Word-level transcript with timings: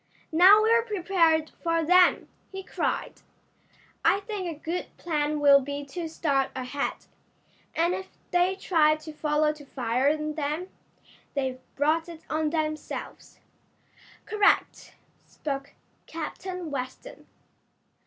"Now 0.31 0.63
we're 0.63 0.81
prepared 0.81 1.51
for 1.61 1.83
them!" 1.85 2.27
he 2.51 2.63
cried. 2.63 3.21
"I 4.03 4.19
think 4.21 4.47
a 4.47 4.59
good 4.59 4.87
plan 4.97 5.39
will 5.39 5.59
be 5.61 5.85
to 5.85 6.09
start 6.09 6.49
ahead, 6.55 7.05
and 7.75 7.93
if 7.93 8.07
they 8.31 8.55
try 8.55 8.95
to 8.95 9.13
follow 9.13 9.53
to 9.53 9.63
fire 9.63 10.09
on 10.11 10.33
them. 10.33 10.69
They've 11.35 11.59
brought 11.75 12.09
it 12.09 12.21
on 12.31 12.49
themselves." 12.49 13.41
"Correct," 14.25 14.95
spoke 15.27 15.75
Captain 16.07 16.71
Weston. 16.71 17.27